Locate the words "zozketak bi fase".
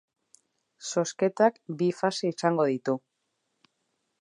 0.91-2.33